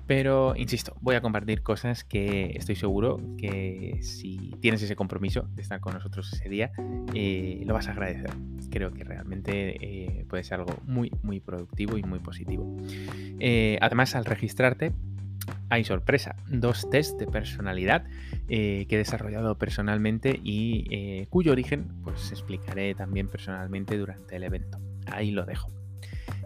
Pero, 0.07 0.55
insisto, 0.55 0.95
voy 1.01 1.15
a 1.15 1.21
compartir 1.21 1.61
cosas 1.61 2.03
que 2.03 2.51
estoy 2.55 2.75
seguro 2.75 3.19
que 3.37 3.99
si 4.01 4.53
tienes 4.59 4.81
ese 4.81 4.95
compromiso 4.95 5.47
de 5.55 5.61
estar 5.61 5.79
con 5.79 5.93
nosotros 5.93 6.31
ese 6.33 6.49
día, 6.49 6.71
eh, 7.13 7.63
lo 7.65 7.73
vas 7.73 7.87
a 7.87 7.91
agradecer. 7.91 8.31
Creo 8.69 8.91
que 8.91 9.03
realmente 9.03 9.77
eh, 9.81 10.25
puede 10.29 10.43
ser 10.43 10.59
algo 10.59 10.75
muy, 10.85 11.11
muy 11.23 11.39
productivo 11.39 11.97
y 11.97 12.03
muy 12.03 12.19
positivo. 12.19 12.75
Eh, 13.39 13.77
además, 13.81 14.15
al 14.15 14.25
registrarte, 14.25 14.91
hay 15.69 15.83
sorpresa, 15.83 16.35
dos 16.47 16.89
test 16.89 17.19
de 17.19 17.27
personalidad 17.27 18.05
que 18.47 18.87
he 18.89 18.97
desarrollado 18.97 19.57
personalmente 19.57 20.39
y 20.43 21.25
cuyo 21.27 21.51
origen 21.51 21.87
pues 22.03 22.31
explicaré 22.31 22.95
también 22.95 23.27
personalmente 23.27 23.97
durante 23.97 24.35
el 24.35 24.43
evento. 24.43 24.79
Ahí 25.11 25.31
lo 25.31 25.45
dejo. 25.45 25.71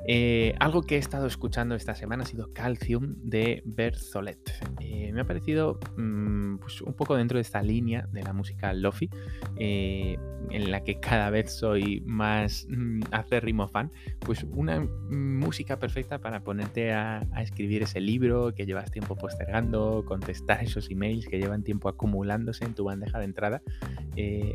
Eh, 0.06 0.54
algo 0.60 0.82
que 0.82 0.96
he 0.96 0.98
estado 0.98 1.28
escuchando 1.28 1.76
esta 1.76 1.96
semana 1.96 2.24
ha 2.24 2.26
sido 2.26 2.52
Calcium 2.54 3.16
de 3.24 3.62
Bertholet. 3.66 4.52
Eh, 4.82 5.12
me 5.14 5.22
ha 5.22 5.26
parecido 5.26 5.80
mm, 5.96 6.58
pues, 6.58 6.82
un 6.82 6.94
poco 6.94 7.16
dentro 7.16 7.38
de 7.38 7.42
esta 7.42 7.62
línea 7.62 8.08
de 8.12 8.22
la 8.22 8.34
música 8.34 8.74
lofi, 8.74 9.10
eh, 9.58 10.18
en 10.50 10.72
la 10.72 10.84
que 10.84 11.00
cada 11.00 11.30
vez 11.30 11.54
soy 11.54 12.02
más 12.06 12.68
mm, 12.70 13.02
acérrimo 13.12 13.68
fan, 13.70 13.92
pues 14.20 14.44
una 14.44 14.82
música 14.82 15.80
perfecta 15.80 16.20
para 16.20 16.44
ponerte 16.44 16.92
a, 16.92 17.22
escribir 17.42 17.84
ese 17.84 18.00
libro 18.00 18.54
que 18.54 18.66
llevas 18.66 18.92
tiempo 18.92 19.16
postergando, 19.16 20.04
contestar 20.06 20.64
esos 20.64 20.90
emails 20.90 21.28
que 21.28 21.40
llevan 21.40 21.64
tiempo 21.64 21.90
acumulándose 21.90 22.64
en 22.64 22.74
tu 22.74 22.86
bandeja 22.86 23.20
de 23.20 23.26
entrada, 23.26 23.62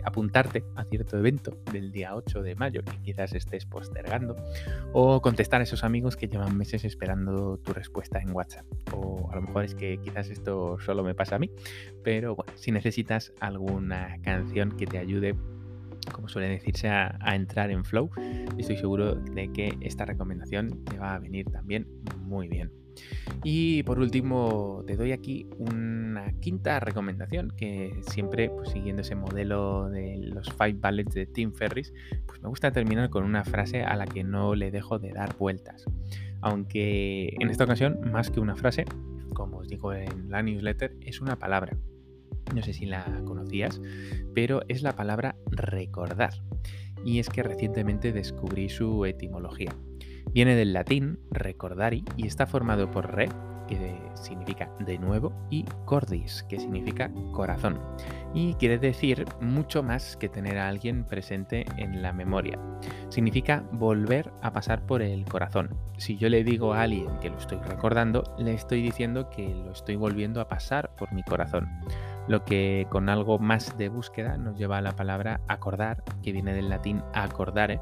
apuntarte 0.05 0.65
a 0.75 0.85
cierto 0.85 1.19
evento 1.19 1.59
del 1.71 1.93
día 1.93 2.15
8 2.15 2.43
de 2.43 2.55
mayo 2.55 2.83
que 2.83 2.97
quizás 3.03 3.35
estés 3.35 3.67
postergando, 3.67 4.37
o 4.93 5.18
contestar 5.21 5.61
a 5.61 5.65
esos 5.65 5.85
amigos 5.85 6.17
que 6.17 6.29
llevan 6.29 6.57
meses 6.57 6.85
esperando 6.85 7.59
tu 7.59 7.73
respuesta 7.73 8.19
en 8.19 8.33
WhatsApp. 8.33 8.67
O 8.93 9.31
a 9.31 9.37
lo 9.37 9.43
mejor 9.43 9.65
es 9.65 9.75
que 9.75 9.99
quizás 9.99 10.31
esto 10.31 10.79
solo 10.81 11.03
me 11.03 11.15
pasa 11.15 11.37
a 11.37 11.39
mí, 11.39 11.51
pero 12.03 12.35
bueno, 12.35 12.53
si 12.57 12.73
necesitas 12.73 13.33
alguna 13.41 14.17
canción 14.23 14.77
que 14.77 14.87
te 14.87 14.99
ayude 14.99 15.35
como 16.13 16.29
suele 16.29 16.49
decirse, 16.49 16.89
a, 16.89 17.19
entrar 17.35 17.71
en 17.71 17.85
flow. 17.85 18.11
Estoy 18.57 18.77
seguro 18.77 19.15
de 19.15 19.53
que 19.53 19.77
esta 19.81 20.05
recomendación 20.05 20.85
te 20.85 20.99
va 20.99 21.15
a 21.15 21.19
venir 21.19 21.47
también 21.51 21.87
muy 22.21 22.49
bien. 22.49 22.73
Y 23.45 23.83
por 23.85 23.99
último, 23.99 24.83
te 24.87 24.97
doy 24.97 25.13
aquí 25.13 25.47
una 25.59 26.33
quinta 26.41 26.81
recomendación 26.81 27.53
que 27.57 28.01
siempre, 28.09 28.51
pues, 28.51 28.71
siguiendo 28.71 29.03
ese 29.03 29.15
modelo 29.15 29.89
de 29.89 30.17
los 30.19 30.51
Five 30.53 30.77
Ballets 30.81 31.15
de 31.15 31.27
Tim 31.27 31.53
Ferris, 31.53 31.93
pues 32.27 32.43
me 32.43 32.49
gusta 32.49 32.73
terminar 32.73 33.11
con 33.11 33.25
una 33.25 33.45
frase 33.45 33.83
a 33.83 33.97
la 33.97 34.07
que 34.07 34.25
no 34.25 34.55
le 34.55 34.71
dejo 34.71 34.99
de 34.99 35.13
dar 35.13 35.37
vueltas. 35.37 35.85
Aunque 36.41 37.35
en 37.41 37.51
esta 37.51 37.65
ocasión, 37.65 37.99
más 38.13 38.31
que 38.31 38.41
una 38.41 38.57
frase, 38.57 38.85
como 39.35 39.59
os 39.59 39.69
digo 39.69 39.93
en 39.93 40.31
la 40.31 40.43
newsletter, 40.43 40.97
es 41.01 41.21
una 41.21 41.37
palabra. 41.37 41.77
No 42.55 42.63
sé 42.63 42.73
si 42.73 42.87
la 42.87 43.23
conocías, 43.25 43.81
pero 44.35 44.63
es 44.69 44.83
la 44.83 44.97
palabra 44.97 45.37
recordar. 45.51 46.35
Y 47.05 47.19
es 47.19 47.29
que 47.29 47.43
recientemente 47.43 48.13
descubrí 48.13 48.69
su 48.69 49.05
etimología. 49.05 49.75
Viene 50.33 50.55
del 50.55 50.73
latín 50.73 51.19
recordari 51.31 52.05
y 52.17 52.27
está 52.27 52.47
formado 52.47 52.91
por 52.91 53.15
re, 53.15 53.29
que 53.67 54.01
significa 54.15 54.71
de 54.81 54.99
nuevo, 54.99 55.33
y 55.51 55.65
cordis, 55.85 56.45
que 56.49 56.59
significa 56.59 57.11
corazón. 57.33 57.79
Y 58.35 58.55
quiere 58.55 58.79
decir 58.79 59.25
mucho 59.41 59.83
más 59.83 60.17
que 60.17 60.29
tener 60.29 60.59
a 60.59 60.69
alguien 60.69 61.05
presente 61.05 61.67
en 61.77 62.03
la 62.03 62.13
memoria. 62.13 62.59
Significa 63.09 63.65
volver 63.73 64.31
a 64.43 64.53
pasar 64.53 64.87
por 64.87 65.03
el 65.03 65.25
corazón. 65.25 65.77
Si 65.97 66.17
yo 66.17 66.29
le 66.29 66.45
digo 66.45 66.73
a 66.73 66.83
alguien 66.83 67.19
que 67.21 67.31
lo 67.31 67.39
estoy 67.39 67.59
recordando, 67.59 68.35
le 68.39 68.55
estoy 68.55 68.83
diciendo 68.83 69.31
que 69.31 69.49
lo 69.49 69.73
estoy 69.73 69.97
volviendo 69.97 70.41
a 70.41 70.49
pasar 70.49 70.91
por 70.97 71.13
mi 71.13 71.23
corazón. 71.23 71.69
Lo 72.29 72.45
que 72.45 72.87
con 72.91 73.09
algo 73.09 73.39
más 73.39 73.79
de 73.79 73.89
búsqueda 73.89 74.37
nos 74.37 74.59
lleva 74.59 74.77
a 74.77 74.83
la 74.83 74.95
palabra 74.95 75.41
acordar, 75.49 76.05
que 76.23 76.33
viene 76.33 76.53
del 76.53 76.69
latín 76.69 77.03
acordare, 77.15 77.81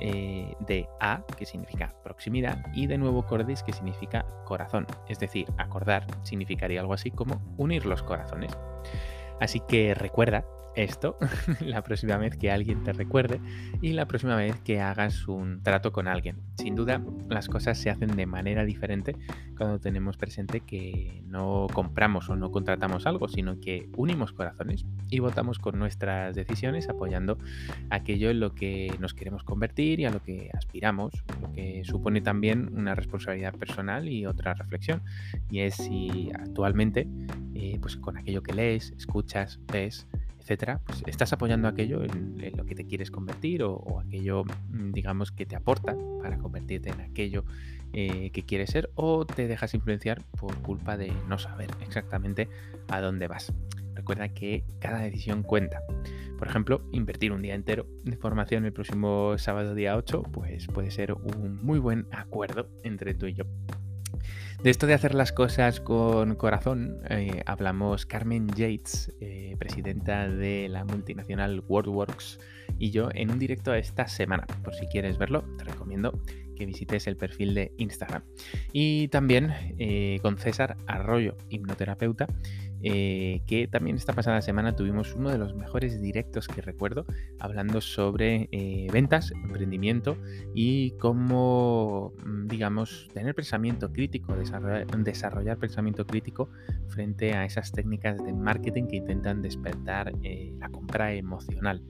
eh, 0.00 0.54
de 0.60 0.88
a, 1.00 1.22
que 1.36 1.46
significa 1.46 1.94
proximidad, 2.02 2.58
y 2.74 2.86
de 2.86 2.98
nuevo 2.98 3.26
cordis, 3.26 3.62
que 3.62 3.72
significa 3.72 4.24
corazón. 4.44 4.86
Es 5.08 5.18
decir, 5.18 5.46
acordar 5.58 6.06
significaría 6.22 6.80
algo 6.80 6.94
así 6.94 7.10
como 7.10 7.40
unir 7.56 7.86
los 7.86 8.02
corazones. 8.02 8.56
Así 9.40 9.60
que 9.60 9.94
recuerda 9.94 10.44
esto 10.82 11.16
la 11.60 11.82
próxima 11.82 12.16
vez 12.16 12.36
que 12.36 12.50
alguien 12.50 12.82
te 12.82 12.92
recuerde 12.92 13.40
y 13.80 13.92
la 13.92 14.06
próxima 14.06 14.36
vez 14.36 14.60
que 14.60 14.80
hagas 14.80 15.28
un 15.28 15.62
trato 15.62 15.92
con 15.92 16.08
alguien. 16.08 16.36
Sin 16.56 16.74
duda, 16.74 17.02
las 17.28 17.48
cosas 17.48 17.78
se 17.78 17.90
hacen 17.90 18.16
de 18.16 18.26
manera 18.26 18.64
diferente 18.64 19.16
cuando 19.56 19.78
tenemos 19.78 20.16
presente 20.16 20.60
que 20.60 21.22
no 21.26 21.66
compramos 21.72 22.28
o 22.30 22.36
no 22.36 22.50
contratamos 22.50 23.06
algo, 23.06 23.28
sino 23.28 23.60
que 23.60 23.88
unimos 23.96 24.32
corazones 24.32 24.84
y 25.10 25.18
votamos 25.18 25.58
con 25.58 25.78
nuestras 25.78 26.34
decisiones 26.34 26.88
apoyando 26.88 27.38
aquello 27.90 28.30
en 28.30 28.40
lo 28.40 28.54
que 28.54 28.94
nos 28.98 29.14
queremos 29.14 29.44
convertir 29.44 30.00
y 30.00 30.04
a 30.04 30.10
lo 30.10 30.22
que 30.22 30.50
aspiramos, 30.54 31.12
lo 31.40 31.52
que 31.52 31.82
supone 31.84 32.20
también 32.20 32.70
una 32.74 32.94
responsabilidad 32.94 33.54
personal 33.54 34.08
y 34.08 34.26
otra 34.26 34.54
reflexión. 34.54 35.02
Y 35.50 35.60
es 35.60 35.74
si 35.74 36.30
actualmente, 36.34 37.06
eh, 37.54 37.78
pues 37.80 37.96
con 37.96 38.16
aquello 38.16 38.42
que 38.42 38.54
lees, 38.54 38.92
escuchas, 38.96 39.60
ves, 39.72 40.06
etcétera, 40.40 40.80
pues 40.84 41.02
estás 41.06 41.32
apoyando 41.32 41.68
aquello 41.68 42.02
en, 42.02 42.36
lo 42.56 42.64
que 42.64 42.74
te 42.74 42.86
quieres 42.86 43.10
convertir 43.10 43.62
o, 43.62 44.00
aquello, 44.00 44.44
mm, 44.44 44.92
digamos, 44.92 45.30
que 45.30 45.46
te 45.46 45.56
aporta 45.56 45.96
para 46.22 46.38
convertirte 46.38 46.90
en 46.90 47.00
aquello 47.00 47.44
eh, 47.92 48.30
que 48.32 48.44
quieres 48.44 48.70
ser 48.70 48.90
o 48.94 49.26
te 49.26 49.46
dejas 49.46 49.74
influenciar 49.74 50.22
por 50.38 50.56
culpa 50.62 50.96
de 50.96 51.12
no 51.28 51.38
saber 51.38 51.70
exactamente 51.80 52.48
a 52.88 53.00
dónde 53.00 53.28
vas. 53.28 53.52
Recuerda 53.94 54.28
que 54.28 54.64
cada 54.80 55.00
decisión 55.00 55.42
cuenta. 55.42 55.82
Por 56.38 56.48
ejemplo, 56.48 56.82
invertir 56.92 57.32
un 57.32 57.42
día 57.42 57.54
entero 57.54 57.86
de 58.04 58.16
formación 58.16 58.64
el 58.64 58.72
próximo 58.72 59.36
sábado 59.36 59.74
día 59.74 59.96
8, 59.96 60.22
pues 60.32 60.66
puede 60.68 60.90
ser 60.90 61.12
un 61.12 61.62
muy 61.62 61.78
buen 61.78 62.06
acuerdo 62.12 62.70
entre 62.82 63.14
tú 63.14 63.26
y 63.26 63.34
yo. 63.34 63.44
De 64.62 64.68
esto 64.68 64.86
de 64.86 64.92
hacer 64.92 65.14
las 65.14 65.32
cosas 65.32 65.80
con 65.80 66.34
corazón, 66.34 67.00
eh, 67.08 67.42
hablamos 67.46 68.04
Carmen 68.04 68.46
Yates, 68.48 69.10
eh, 69.18 69.56
presidenta 69.58 70.28
de 70.28 70.68
la 70.68 70.84
multinacional 70.84 71.64
WordWorks, 71.66 72.38
y 72.78 72.90
yo 72.90 73.08
en 73.14 73.30
un 73.30 73.38
directo 73.38 73.72
esta 73.72 74.06
semana. 74.06 74.46
Por 74.62 74.74
si 74.74 74.84
quieres 74.88 75.16
verlo, 75.16 75.44
te 75.56 75.64
recomiendo 75.64 76.20
que 76.60 76.66
visites 76.66 77.06
el 77.06 77.16
perfil 77.16 77.54
de 77.54 77.72
Instagram. 77.78 78.22
Y 78.70 79.08
también 79.08 79.50
eh, 79.78 80.18
con 80.20 80.36
César 80.36 80.76
Arroyo, 80.86 81.38
hipnoterapeuta, 81.48 82.26
eh, 82.82 83.40
que 83.46 83.66
también 83.66 83.96
esta 83.96 84.12
pasada 84.12 84.42
semana 84.42 84.76
tuvimos 84.76 85.14
uno 85.14 85.30
de 85.30 85.38
los 85.38 85.54
mejores 85.54 86.02
directos 86.02 86.48
que 86.48 86.60
recuerdo, 86.60 87.06
hablando 87.38 87.80
sobre 87.80 88.50
eh, 88.52 88.88
ventas, 88.92 89.32
emprendimiento 89.32 90.18
y 90.54 90.90
cómo, 90.98 92.12
mm, 92.26 92.48
digamos, 92.48 93.08
tener 93.14 93.34
pensamiento 93.34 93.90
crítico, 93.90 94.36
desarrollar, 94.36 94.86
desarrollar 94.98 95.56
pensamiento 95.56 96.06
crítico 96.06 96.50
frente 96.88 97.32
a 97.34 97.46
esas 97.46 97.72
técnicas 97.72 98.22
de 98.22 98.34
marketing 98.34 98.86
que 98.86 98.96
intentan 98.96 99.40
despertar 99.40 100.12
la 100.58 100.68
compra 100.68 101.14
emocional 101.14 101.82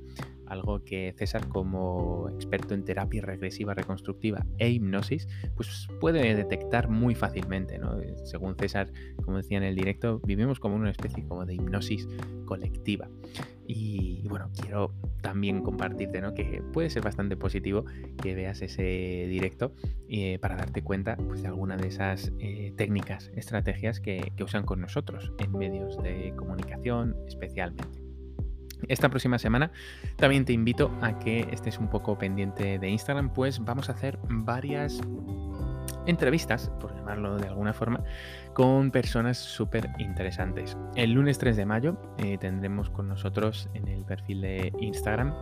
algo 0.51 0.85
que 0.85 1.15
César 1.17 1.49
como 1.49 2.29
experto 2.29 2.75
en 2.75 2.85
terapia 2.85 3.23
regresiva 3.23 3.73
reconstructiva 3.73 4.45
e 4.59 4.69
hipnosis, 4.71 5.29
pues 5.55 5.89
puede 6.01 6.35
detectar 6.35 6.89
muy 6.89 7.15
fácilmente, 7.15 7.79
¿no? 7.79 7.99
Eh, 8.01 8.17
según 8.25 8.57
César, 8.57 8.91
como 9.25 9.39
decía 9.39 9.59
en 9.59 9.65
el 9.65 9.77
directo, 9.77 10.21
vivimos 10.21 10.59
como 10.61 10.75
una 10.75 10.91
especie 10.91 11.27
como 11.27 11.47
de 11.47 11.55
hipnosis 11.55 12.09
colectiva. 12.45 13.09
Y, 13.73 14.27
bueno, 14.27 14.51
quiero 14.61 14.93
también 15.23 15.63
compartirte 15.63 16.21
¿no? 16.21 16.35
que 16.35 16.61
puede 16.73 16.91
ser 16.91 17.05
bastante 17.05 17.37
positivo 17.37 17.85
que 18.21 18.35
veas 18.35 18.63
ese 18.63 18.83
directo 19.29 19.73
eh, 20.09 20.41
para 20.41 20.57
darte 20.57 20.83
cuenta 20.83 21.17
pues, 21.17 21.43
de 21.43 21.49
alguna 21.49 21.77
de 21.77 21.87
esas 21.87 22.33
eh, 22.41 22.73
técnicas, 22.77 23.31
estrategias 23.37 24.01
que 24.01 24.33
usan 24.43 24.65
con 24.65 24.81
nosotros 24.81 25.33
en 25.39 25.53
medios 25.53 26.03
de 26.03 26.35
comunicación 26.37 27.15
especialmente. 27.29 28.00
Esta 28.89 29.09
próxima 29.09 29.39
semana 29.39 29.71
también 30.17 30.45
te 30.45 30.53
invito 30.53 30.91
a 31.01 31.19
que 31.19 31.49
estés 31.53 31.79
un 31.79 31.89
poco 31.89 32.19
pendiente 32.19 32.79
de 32.79 32.89
Instagram, 32.89 33.33
pues 33.33 33.65
vamos 33.65 33.89
a 33.89 33.93
hacer 33.93 34.19
varias 34.29 35.01
entrevistas, 36.07 36.71
por 36.81 36.95
llamarlo 36.95 37.37
de 37.37 37.49
alguna 37.49 37.73
forma, 37.73 38.03
con 38.55 38.91
personas 38.91 39.39
súper 39.39 39.91
interesantes. 39.99 40.77
El 40.95 41.13
lunes 41.13 41.39
3 41.39 41.57
de 41.57 41.67
mayo 41.67 41.97
eh, 42.19 42.39
tendremos 42.39 42.91
con 42.91 43.09
nosotros 43.09 43.69
en 43.75 43.89
el 43.89 44.05
perfil 44.05 44.41
de 44.41 44.73
Instagram 44.81 45.35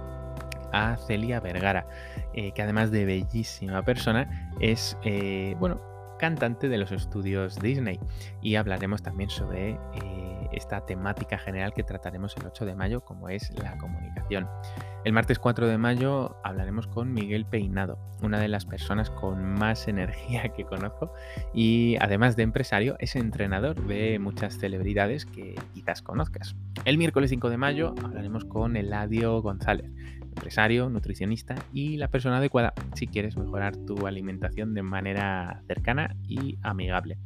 a 0.72 0.96
Celia 0.96 1.40
Vergara, 1.40 1.86
eh, 2.34 2.52
que 2.52 2.62
además 2.62 2.90
de 2.90 3.04
bellísima 3.04 3.82
persona, 3.84 4.52
es, 4.60 4.96
eh, 5.02 5.56
bueno, 5.58 5.80
cantante 6.18 6.68
de 6.68 6.78
los 6.78 6.92
estudios 6.92 7.58
Disney. 7.58 7.98
Y 8.42 8.56
hablaremos 8.56 9.02
también 9.02 9.30
sobre 9.30 9.78
esta 10.52 10.84
temática 10.84 11.38
general 11.38 11.72
que 11.72 11.82
trataremos 11.82 12.36
el 12.36 12.46
8 12.46 12.66
de 12.66 12.74
mayo, 12.74 13.00
como 13.00 13.28
es 13.28 13.50
la 13.62 13.76
comunicación. 13.78 14.48
El 15.04 15.12
martes 15.12 15.38
4 15.38 15.68
de 15.68 15.78
mayo 15.78 16.36
hablaremos 16.44 16.86
con 16.86 17.14
Miguel 17.14 17.46
Peinado, 17.46 17.98
una 18.22 18.40
de 18.40 18.48
las 18.48 18.66
personas 18.66 19.10
con 19.10 19.54
más 19.54 19.88
energía 19.88 20.48
que 20.56 20.64
conozco 20.64 21.12
y 21.54 21.96
además 22.00 22.36
de 22.36 22.42
empresario 22.42 22.96
es 22.98 23.16
entrenador 23.16 23.86
de 23.86 24.18
muchas 24.18 24.58
celebridades 24.58 25.24
que 25.24 25.54
quizás 25.72 26.02
conozcas. 26.02 26.56
El 26.84 26.98
miércoles 26.98 27.30
5 27.30 27.48
de 27.48 27.56
mayo 27.56 27.94
hablaremos 28.02 28.44
con 28.44 28.76
Eladio 28.76 29.40
González, 29.40 29.90
empresario, 30.20 30.88
nutricionista 30.88 31.54
y 31.72 31.96
la 31.96 32.08
persona 32.08 32.38
adecuada 32.38 32.74
si 32.94 33.06
quieres 33.06 33.36
mejorar 33.36 33.76
tu 33.76 34.06
alimentación 34.06 34.74
de 34.74 34.82
manera 34.82 35.62
cercana 35.66 36.16
y 36.26 36.58
amigable. 36.62 37.18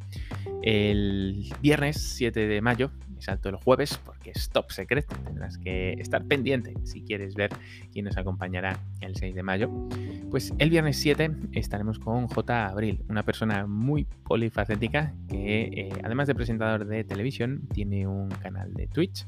El 0.62 1.52
viernes 1.60 2.00
7 2.16 2.46
de 2.46 2.60
mayo 2.60 2.90
salto 3.22 3.48
el 3.48 3.56
jueves 3.56 3.98
porque 4.04 4.30
es 4.30 4.50
top 4.50 4.70
secreto. 4.70 5.14
Tendrás 5.24 5.58
que 5.58 5.92
estar 5.94 6.24
pendiente 6.24 6.74
si 6.84 7.02
quieres 7.02 7.34
ver 7.34 7.50
quién 7.92 8.04
nos 8.04 8.16
acompañará 8.16 8.78
el 9.00 9.16
6 9.16 9.34
de 9.34 9.42
mayo. 9.42 9.70
Pues 10.30 10.52
el 10.58 10.70
viernes 10.70 10.98
7 10.98 11.30
estaremos 11.52 11.98
con 11.98 12.26
J. 12.28 12.66
Abril, 12.66 13.02
una 13.08 13.22
persona 13.22 13.66
muy 13.66 14.04
polifacética 14.24 15.14
que 15.28 15.62
eh, 15.62 15.88
además 16.02 16.28
de 16.28 16.34
presentador 16.34 16.86
de 16.86 17.04
televisión 17.04 17.68
tiene 17.72 18.06
un 18.06 18.28
canal 18.28 18.74
de 18.74 18.86
Twitch, 18.86 19.26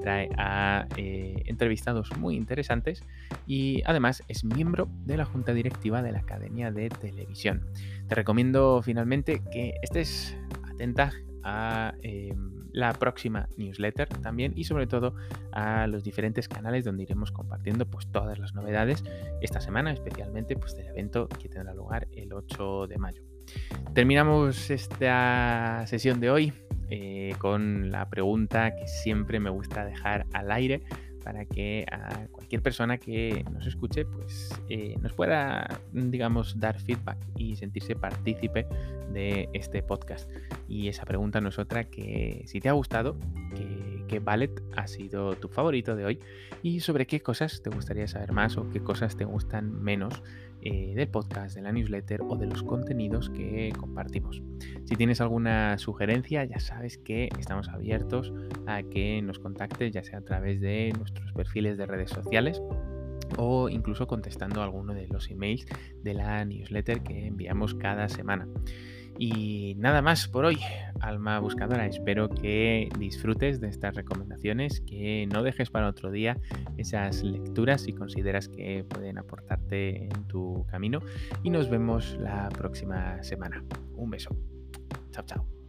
trae 0.00 0.28
a 0.36 0.86
eh, 0.96 1.42
entrevistados 1.46 2.16
muy 2.18 2.36
interesantes 2.36 3.02
y 3.46 3.82
además 3.86 4.22
es 4.28 4.44
miembro 4.44 4.88
de 5.04 5.16
la 5.16 5.24
junta 5.24 5.52
directiva 5.52 6.02
de 6.02 6.12
la 6.12 6.20
Academia 6.20 6.70
de 6.70 6.88
Televisión. 6.88 7.66
Te 8.08 8.14
recomiendo 8.14 8.82
finalmente 8.82 9.42
que 9.50 9.74
estés 9.82 10.36
atenta 10.70 11.12
a 11.42 11.94
em, 12.02 12.68
la 12.72 12.92
próxima 12.92 13.48
newsletter 13.56 14.08
también 14.08 14.52
y 14.56 14.64
sobre 14.64 14.86
todo 14.86 15.14
a 15.52 15.86
los 15.86 16.04
diferentes 16.04 16.48
canales 16.48 16.84
donde 16.84 17.02
iremos 17.02 17.30
compartiendo 17.32 17.86
pues 17.86 18.06
todas 18.10 18.38
las 18.38 18.54
novedades 18.54 19.04
esta 19.40 19.60
semana, 19.60 19.92
especialmente 19.92 20.56
pues 20.56 20.76
del 20.76 20.88
evento 20.88 21.28
que 21.28 21.48
tendrá 21.48 21.74
lugar 21.74 22.08
el 22.12 22.32
8 22.32 22.86
de 22.86 22.98
mayo. 22.98 23.22
Terminamos 23.94 24.70
esta 24.70 25.84
sesión 25.86 26.20
de 26.20 26.30
hoy 26.30 26.52
eh, 26.88 27.34
con 27.38 27.90
la 27.90 28.08
pregunta 28.08 28.74
que 28.76 28.86
siempre 28.86 29.40
me 29.40 29.50
gusta 29.50 29.84
dejar 29.84 30.26
al 30.32 30.50
aire 30.50 30.82
para 31.24 31.44
que 31.44 31.86
a 31.90 32.26
cualquier 32.30 32.62
persona 32.62 32.98
que 32.98 33.44
nos 33.52 33.66
escuche 33.66 34.04
pues 34.04 34.50
eh, 34.68 34.96
nos 35.00 35.12
pueda 35.12 35.80
digamos 35.92 36.58
dar 36.58 36.80
feedback 36.80 37.18
y 37.36 37.56
sentirse 37.56 37.94
partícipe 37.94 38.66
de 39.12 39.48
este 39.52 39.82
podcast. 39.82 40.30
Y 40.68 40.88
esa 40.88 41.04
pregunta 41.04 41.40
no 41.40 41.50
es 41.50 41.58
otra 41.58 41.84
que 41.84 42.42
si 42.46 42.60
te 42.60 42.68
ha 42.68 42.72
gustado 42.72 43.16
qué 44.12 44.18
ballet 44.20 44.62
ha 44.76 44.86
sido 44.86 45.36
tu 45.36 45.48
favorito 45.48 45.96
de 45.96 46.04
hoy 46.04 46.20
y 46.62 46.80
sobre 46.80 47.06
qué 47.06 47.20
cosas 47.20 47.62
te 47.62 47.70
gustaría 47.70 48.06
saber 48.06 48.32
más 48.32 48.58
o 48.58 48.68
qué 48.68 48.80
cosas 48.80 49.16
te 49.16 49.24
gustan 49.24 49.82
menos 49.82 50.22
eh, 50.62 50.92
del 50.94 51.08
podcast, 51.08 51.54
de 51.56 51.62
la 51.62 51.72
newsletter 51.72 52.22
o 52.22 52.36
de 52.36 52.46
los 52.46 52.62
contenidos 52.62 53.30
que 53.30 53.72
compartimos. 53.76 54.42
Si 54.84 54.96
tienes 54.96 55.20
alguna 55.20 55.76
sugerencia, 55.78 56.44
ya 56.44 56.60
sabes 56.60 56.98
que 56.98 57.28
estamos 57.38 57.68
abiertos 57.68 58.32
a 58.66 58.82
que 58.82 59.20
nos 59.22 59.38
contactes, 59.38 59.92
ya 59.92 60.04
sea 60.04 60.18
a 60.18 60.22
través 60.22 60.60
de 60.60 60.92
nuestros 60.96 61.32
perfiles 61.32 61.78
de 61.78 61.86
redes 61.86 62.10
sociales 62.10 62.62
o 63.38 63.68
incluso 63.68 64.06
contestando 64.06 64.62
alguno 64.62 64.94
de 64.94 65.08
los 65.08 65.30
emails 65.30 65.66
de 66.02 66.14
la 66.14 66.44
newsletter 66.44 67.02
que 67.02 67.26
enviamos 67.26 67.74
cada 67.74 68.08
semana. 68.08 68.46
Y 69.18 69.74
nada 69.76 70.02
más 70.02 70.28
por 70.28 70.44
hoy, 70.44 70.58
alma 71.00 71.38
buscadora. 71.38 71.86
Espero 71.86 72.28
que 72.28 72.88
disfrutes 72.98 73.60
de 73.60 73.68
estas 73.68 73.94
recomendaciones, 73.94 74.80
que 74.80 75.28
no 75.32 75.42
dejes 75.42 75.70
para 75.70 75.88
otro 75.88 76.10
día 76.10 76.38
esas 76.76 77.22
lecturas 77.22 77.82
si 77.82 77.92
consideras 77.92 78.48
que 78.48 78.84
pueden 78.88 79.18
aportarte 79.18 80.04
en 80.04 80.28
tu 80.28 80.64
camino. 80.70 81.00
Y 81.42 81.50
nos 81.50 81.68
vemos 81.70 82.16
la 82.20 82.48
próxima 82.48 83.22
semana. 83.22 83.62
Un 83.96 84.10
beso. 84.10 84.36
Chao, 85.10 85.24
chao. 85.24 85.61